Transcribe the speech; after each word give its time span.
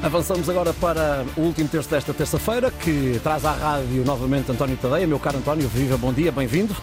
Avançamos 0.00 0.48
agora 0.48 0.72
para 0.72 1.26
o 1.36 1.40
último 1.40 1.68
terço 1.68 1.90
desta 1.90 2.14
terça-feira, 2.14 2.70
que 2.70 3.18
traz 3.20 3.44
à 3.44 3.52
rádio 3.52 4.04
novamente 4.04 4.50
António 4.50 4.76
Tadeia. 4.76 5.06
Meu 5.06 5.18
caro 5.18 5.38
António, 5.38 5.68
viva, 5.68 5.96
bom 5.96 6.12
dia, 6.12 6.30
bem-vindo. 6.30 6.74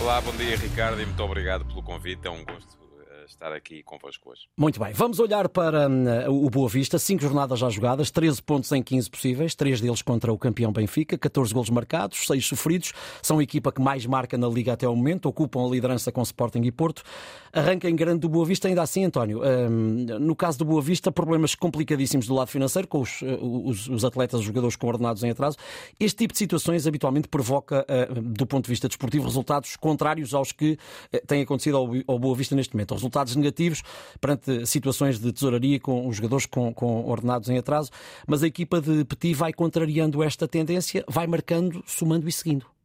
Olá, 0.00 0.20
bom 0.22 0.32
dia 0.32 0.56
Ricardo 0.56 1.00
e 1.00 1.04
muito 1.04 1.22
obrigado 1.22 1.64
pelo 1.66 1.82
convite. 1.82 2.26
É 2.26 2.30
um 2.30 2.42
gosto 2.44 2.75
estar 3.26 3.52
aqui 3.52 3.82
convosco 3.82 4.30
hoje. 4.30 4.42
Muito 4.56 4.80
bem, 4.80 4.92
vamos 4.92 5.18
olhar 5.18 5.48
para 5.48 5.88
uh, 5.88 6.44
o 6.44 6.48
Boa 6.48 6.68
Vista. 6.68 6.98
Cinco 6.98 7.22
jornadas 7.22 7.58
já 7.58 7.68
jogadas, 7.68 8.10
13 8.10 8.42
pontos 8.42 8.70
em 8.72 8.82
15 8.82 9.10
possíveis, 9.10 9.54
três 9.54 9.80
deles 9.80 10.02
contra 10.02 10.32
o 10.32 10.38
campeão 10.38 10.72
Benfica, 10.72 11.18
14 11.18 11.52
golos 11.52 11.70
marcados, 11.70 12.26
6 12.26 12.46
sofridos. 12.46 12.92
São 13.22 13.38
a 13.38 13.42
equipa 13.42 13.72
que 13.72 13.80
mais 13.80 14.06
marca 14.06 14.38
na 14.38 14.48
Liga 14.48 14.72
até 14.72 14.86
ao 14.86 14.94
momento, 14.94 15.26
ocupam 15.26 15.66
a 15.66 15.68
liderança 15.68 16.12
com 16.12 16.22
Sporting 16.22 16.62
e 16.62 16.72
Porto. 16.72 17.02
Arranca 17.52 17.88
em 17.88 17.96
grande 17.96 18.20
do 18.20 18.28
Boa 18.28 18.44
Vista, 18.44 18.68
ainda 18.68 18.82
assim, 18.82 19.04
António. 19.04 19.40
Uh, 19.40 19.70
no 20.18 20.36
caso 20.36 20.58
do 20.58 20.64
Boa 20.64 20.82
Vista, 20.82 21.10
problemas 21.10 21.54
complicadíssimos 21.54 22.26
do 22.26 22.34
lado 22.34 22.48
financeiro, 22.48 22.86
com 22.86 23.00
os, 23.00 23.22
uh, 23.22 23.26
os, 23.64 23.88
os, 23.88 24.04
atletas, 24.04 24.40
os 24.40 24.46
jogadores 24.46 24.76
com 24.76 24.86
ordenados 24.86 25.22
em 25.22 25.30
atraso. 25.30 25.56
Este 25.98 26.18
tipo 26.18 26.32
de 26.32 26.38
situações 26.38 26.86
habitualmente 26.86 27.28
provoca, 27.28 27.86
do 28.22 28.46
ponto 28.46 28.64
de 28.64 28.70
vista 28.70 28.88
desportivo, 28.88 29.24
resultados 29.24 29.76
contrários 29.76 30.34
aos 30.34 30.52
que 30.52 30.78
têm 31.26 31.42
acontecido 31.42 31.76
ao 32.06 32.18
Boa 32.18 32.36
Vista 32.36 32.54
neste 32.54 32.74
momento. 32.74 32.94
Resultados 33.16 33.36
negativos 33.36 33.82
perante 34.20 34.66
situações 34.66 35.18
de 35.18 35.32
tesouraria 35.32 35.80
com 35.80 36.06
os 36.06 36.16
jogadores 36.16 36.44
com, 36.44 36.74
com 36.74 37.06
ordenados 37.06 37.48
em 37.48 37.56
atraso, 37.56 37.90
mas 38.26 38.42
a 38.42 38.46
equipa 38.46 38.78
de 38.78 39.06
Petit 39.06 39.32
vai 39.32 39.54
contrariando 39.54 40.22
esta 40.22 40.46
tendência, 40.46 41.02
vai 41.08 41.26
marcando, 41.26 41.82
somando 41.86 42.28
e 42.28 42.32
seguindo. 42.32 42.75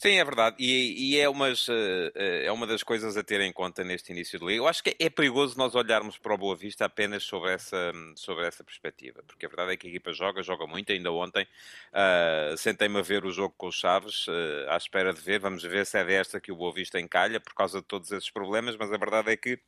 Sim, 0.00 0.16
é 0.16 0.24
verdade. 0.24 0.54
E, 0.60 1.16
e, 1.16 1.20
é, 1.20 1.28
umas, 1.28 1.66
eh, 1.68 2.44
é 2.46 2.52
uma 2.52 2.68
das 2.68 2.84
coisas 2.84 3.16
a 3.16 3.24
ter 3.24 3.40
em 3.40 3.52
conta 3.52 3.82
neste 3.82 4.12
início 4.12 4.38
de 4.38 4.44
liga. 4.46 4.58
Eu 4.58 4.68
acho 4.68 4.80
que 4.80 4.94
é 4.96 5.10
perigoso 5.10 5.58
nós 5.58 5.74
olharmos 5.74 6.16
para 6.16 6.32
o 6.34 6.38
Boa 6.38 6.54
Vista 6.54 6.84
apenas 6.84 7.24
sobre 7.24 7.52
essa, 7.52 7.92
sobre 8.14 8.46
essa 8.46 8.62
perspectiva. 8.62 9.24
Porque 9.26 9.44
a 9.44 9.48
verdade 9.48 9.72
é 9.72 9.76
que 9.76 9.88
a 9.88 9.90
equipa 9.90 10.12
joga, 10.12 10.40
joga 10.40 10.68
muito. 10.68 10.92
Ainda 10.92 11.10
ontem 11.10 11.44
uh, 11.92 12.56
sentei-me 12.56 12.96
a 12.98 13.02
ver 13.02 13.24
o 13.24 13.32
jogo 13.32 13.52
com 13.58 13.66
os 13.66 13.74
Chaves, 13.74 14.28
uh, 14.28 14.70
à 14.70 14.76
espera 14.76 15.12
de 15.12 15.20
ver. 15.20 15.40
Vamos 15.40 15.64
ver 15.64 15.84
se 15.84 15.98
é 15.98 16.04
desta 16.04 16.40
que 16.40 16.52
o 16.52 16.56
Boa 16.56 16.72
Vista 16.72 17.00
encalha 17.00 17.40
por 17.40 17.52
causa 17.52 17.80
de 17.80 17.86
todos 17.86 18.12
esses 18.12 18.30
problemas. 18.30 18.76
Mas 18.76 18.92
a 18.92 18.96
verdade 18.96 19.32
é 19.32 19.36
que 19.36 19.58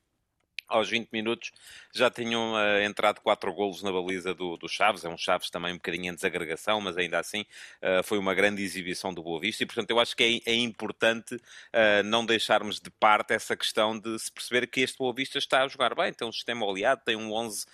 aos 0.70 0.88
20 0.88 1.10
minutos 1.12 1.52
já 1.92 2.10
tinham 2.10 2.54
uh, 2.54 2.80
entrado 2.82 3.20
quatro 3.20 3.52
golos 3.52 3.82
na 3.82 3.90
baliza 3.90 4.32
do, 4.32 4.56
do, 4.56 4.68
Chaves. 4.68 5.04
É 5.04 5.08
um 5.08 5.18
Chaves 5.18 5.50
também 5.50 5.72
um 5.72 5.76
bocadinho 5.76 6.12
em 6.12 6.14
desagregação, 6.14 6.80
mas 6.80 6.96
ainda 6.96 7.18
assim 7.18 7.42
uh, 7.82 8.02
foi 8.04 8.18
uma 8.18 8.34
grande 8.34 8.62
exibição 8.62 9.12
do 9.12 9.22
Boa 9.22 9.40
Vista. 9.40 9.62
E, 9.62 9.66
portanto, 9.66 9.90
eu 9.90 9.98
acho 9.98 10.16
que 10.16 10.42
é, 10.46 10.52
é 10.52 10.54
importante 10.54 11.34
uh, 11.34 12.02
não 12.04 12.24
deixarmos 12.24 12.80
de 12.80 12.90
parte 12.90 13.34
essa 13.34 13.56
questão 13.56 13.98
de 13.98 14.18
se 14.18 14.30
perceber 14.30 14.66
que 14.68 14.80
este 14.80 14.98
Boa 14.98 15.12
Vista 15.12 15.38
está 15.38 15.64
a 15.64 15.68
jogar 15.68 15.94
bem. 15.94 16.12
Tem 16.12 16.26
um 16.26 16.32
sistema 16.32 16.64
oleado, 16.64 17.02
tem 17.04 17.16
um 17.16 17.32
11 17.32 17.66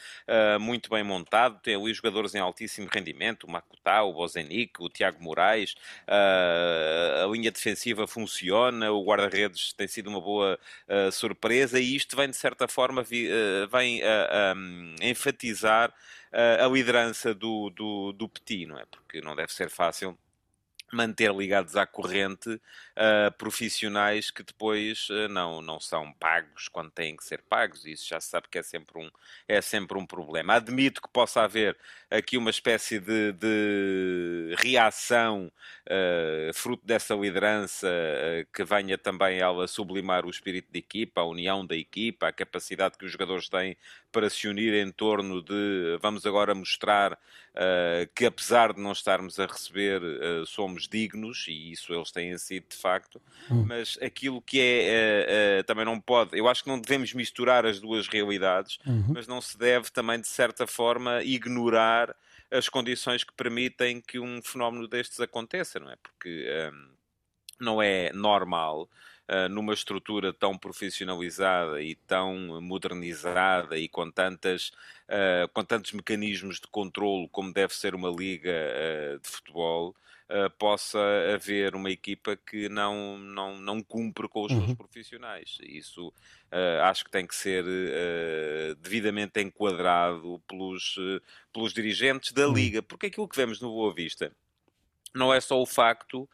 muito 0.61 0.91
bem 0.91 1.03
montado, 1.03 1.61
tem 1.61 1.75
ali 1.75 1.93
jogadores 1.93 2.35
em 2.35 2.39
altíssimo 2.39 2.89
rendimento, 2.93 3.45
o 3.45 3.51
Makutá, 3.51 4.03
o 4.03 4.13
Bozenic, 4.13 4.83
o 4.83 4.89
Tiago 4.89 5.23
Moraes, 5.23 5.75
a 6.07 7.27
linha 7.27 7.51
defensiva 7.51 8.07
funciona, 8.07 8.91
o 8.93 9.05
guarda-redes 9.05 9.73
tem 9.73 9.87
sido 9.87 10.09
uma 10.09 10.21
boa 10.21 10.59
surpresa 11.13 11.79
e 11.79 11.97
isto 11.97 12.17
vem, 12.17 12.31
de 12.31 12.37
certa 12.37 12.69
forma, 12.69 12.86
forma 12.87 13.03
vi, 13.03 13.29
uh, 13.29 13.69
vem 13.69 14.03
a, 14.03 14.53
a 14.53 15.07
enfatizar 15.07 15.91
uh, 16.33 16.65
a 16.65 16.69
liderança 16.69 17.35
do, 17.35 17.71
do, 17.71 18.13
do 18.13 18.29
Petit, 18.29 18.67
não 18.67 18.79
é? 18.79 18.85
Porque 18.87 19.21
não 19.21 19.35
deve 19.35 19.53
ser 19.53 19.69
fácil 19.69 20.17
manter 20.93 21.35
ligados 21.35 21.77
à 21.77 21.87
corrente 21.87 22.49
uh, 22.51 23.33
profissionais 23.37 24.31
que 24.31 24.43
depois 24.43 25.09
uh, 25.11 25.29
não, 25.29 25.61
não 25.61 25.81
são 25.81 26.13
pagos 26.13 26.69
quando 26.69 26.91
têm 26.91 27.17
que 27.17 27.25
ser 27.25 27.43
pagos. 27.43 27.85
Isso 27.85 28.07
já 28.09 28.21
se 28.21 28.29
sabe 28.29 28.47
que 28.51 28.59
é 28.59 28.63
sempre 28.63 28.99
um, 28.99 29.11
é 29.49 29.61
sempre 29.61 29.99
um 29.99 30.07
problema. 30.07 30.55
Admito 30.55 31.03
que 31.03 31.09
possa 31.09 31.43
haver 31.43 31.77
aqui 32.11 32.37
uma 32.37 32.51
espécie 32.51 33.01
de, 33.01 33.33
de 33.33 34.55
reação 34.59 35.51
uh, 35.87 36.55
fruto 36.55 36.87
dessa 36.87 37.15
liderança 37.15 37.89
que 38.55 38.65
venha 38.65 38.97
também 38.97 39.39
ela 39.39 39.67
sublimar 39.67 40.25
o 40.25 40.31
espírito 40.31 40.71
de 40.71 40.79
equipa, 40.79 41.21
a 41.21 41.25
união 41.25 41.67
da 41.67 41.77
equipa, 41.77 42.29
a 42.29 42.33
capacidade 42.33 42.97
que 42.97 43.05
os 43.05 43.11
jogadores 43.11 43.49
têm 43.49 43.77
para 44.13 44.31
se 44.31 44.49
unir 44.49 44.73
em 44.75 44.91
torno 44.91 45.43
de 45.43 45.99
vamos 46.01 46.25
agora 46.25 46.55
mostrar 46.55 47.19
que 48.15 48.27
apesar 48.27 48.73
de 48.73 48.81
não 48.81 48.93
estarmos 48.93 49.39
a 49.41 49.47
receber, 49.47 50.01
somos 50.47 50.76
dignos, 50.83 51.47
e 51.49 51.73
isso 51.73 51.93
eles 51.93 52.11
têm 52.11 52.37
sido 52.39 52.67
de 52.69 52.77
facto, 52.77 53.21
hum. 53.51 53.65
mas 53.67 53.99
aquilo 54.03 54.43
que 54.43 54.61
é, 54.61 55.59
uh, 55.59 55.61
uh, 55.61 55.65
também 55.65 55.85
não 55.85 56.01
pode, 56.01 56.39
eu 56.39 56.49
acho 56.49 56.63
que 56.63 56.69
não 56.69 56.81
devemos 56.81 57.13
misturar 57.13 57.65
as 57.65 57.81
duas 57.81 58.09
realidades, 58.09 58.79
uhum. 58.87 59.13
mas 59.15 59.27
não 59.27 59.41
se 59.41 59.57
deve 59.57 59.91
também, 59.91 60.21
de 60.21 60.29
certa 60.29 60.67
forma, 60.67 61.23
ignorar 61.23 62.15
as 62.51 62.69
condições 62.69 63.25
que 63.25 63.33
permitem 63.33 64.01
que 64.01 64.19
um 64.19 64.41
fenómeno 64.43 64.87
destes 64.87 65.21
aconteça, 65.21 65.81
não 65.81 65.91
é? 65.91 65.97
Porque 65.97 66.47
um, 66.73 66.97
não 67.61 67.83
é 67.83 68.13
normal. 68.13 68.89
Uh, 69.29 69.49
numa 69.49 69.75
estrutura 69.75 70.33
tão 70.33 70.57
profissionalizada 70.57 71.83
e 71.83 71.97
tão 71.97 72.63
modernizada 72.63 73.77
e 73.77 73.89
com, 73.89 74.09
tantas, 74.09 74.69
uh, 75.09 75.49
com 75.53 75.65
tantos 75.65 75.91
mecanismos 75.93 76.61
de 76.61 76.69
controlo 76.69 77.29
como 77.29 77.53
deve 77.53 77.75
ser 77.75 77.97
uma 77.97 78.09
liga 78.09 78.53
uh, 78.53 79.19
de 79.19 79.29
futebol, 79.29 79.97
uh, 80.31 80.51
possa 80.59 80.99
haver 81.35 81.75
uma 81.75 81.91
equipa 81.91 82.37
que 82.37 82.69
não, 82.69 83.19
não, 83.19 83.59
não 83.59 83.83
cumpre 83.83 84.29
com 84.29 84.45
os 84.45 84.53
uhum. 84.53 84.67
seus 84.67 84.77
profissionais. 84.77 85.59
Isso 85.63 86.09
uh, 86.09 86.83
acho 86.85 87.05
que 87.05 87.11
tem 87.11 87.27
que 87.27 87.35
ser 87.35 87.65
uh, 87.65 88.75
devidamente 88.77 89.41
enquadrado 89.41 90.41
pelos, 90.47 90.97
pelos 91.53 91.73
dirigentes 91.73 92.33
da 92.33 92.47
uhum. 92.47 92.55
Liga, 92.55 92.83
porque 92.83 93.07
aquilo 93.07 93.29
que 93.29 93.37
vemos 93.37 93.61
no 93.61 93.71
Boa 93.71 93.95
Vista 93.95 94.33
não 95.15 95.33
é 95.33 95.41
só 95.41 95.61
o 95.61 95.67
facto 95.67 96.29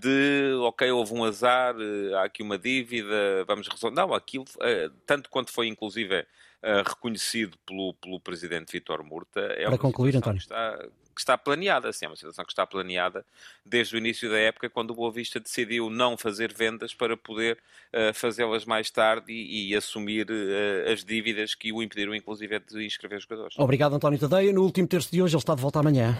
de, 0.00 0.54
ok, 0.62 0.90
houve 0.90 1.14
um 1.14 1.24
azar, 1.24 1.74
há 2.18 2.24
aqui 2.24 2.42
uma 2.42 2.58
dívida, 2.58 3.44
vamos 3.46 3.68
resolver. 3.68 3.96
Não, 3.96 4.14
aquilo, 4.14 4.44
tanto 5.06 5.28
quanto 5.28 5.52
foi 5.52 5.66
inclusive 5.66 6.24
reconhecido 6.86 7.58
pelo, 7.66 7.94
pelo 7.94 8.18
presidente 8.20 8.72
Vítor 8.72 9.04
Murta, 9.04 9.40
é 9.40 9.66
Para 9.66 9.76
concluir, 9.78 10.16
António. 10.16 10.38
Que 10.38 10.44
está, 10.44 10.78
que 11.14 11.20
está 11.20 11.38
planeada, 11.38 11.88
assim, 11.88 12.04
é 12.04 12.08
uma 12.08 12.16
situação 12.16 12.44
que 12.44 12.52
está 12.52 12.66
planeada 12.66 13.24
desde 13.64 13.94
o 13.94 13.98
início 13.98 14.28
da 14.28 14.38
época, 14.38 14.68
quando 14.68 14.90
o 14.90 14.94
Boa 14.94 15.12
Vista 15.12 15.38
decidiu 15.38 15.88
não 15.88 16.16
fazer 16.16 16.52
vendas 16.52 16.92
para 16.92 17.16
poder 17.16 17.58
uh, 17.92 18.12
fazê-las 18.12 18.64
mais 18.64 18.90
tarde 18.90 19.32
e, 19.32 19.70
e 19.70 19.76
assumir 19.76 20.26
uh, 20.30 20.92
as 20.92 21.04
dívidas 21.04 21.54
que 21.54 21.72
o 21.72 21.82
impediram, 21.82 22.14
inclusive, 22.14 22.58
de 22.58 22.84
inscrever 22.84 23.20
jogadores. 23.20 23.54
Obrigado, 23.58 23.94
António 23.94 24.18
Tadeia. 24.18 24.52
No 24.52 24.62
último 24.62 24.88
terço 24.88 25.10
de 25.10 25.22
hoje, 25.22 25.34
ele 25.34 25.40
está 25.40 25.54
de 25.54 25.62
volta 25.62 25.78
amanhã. 25.78 26.18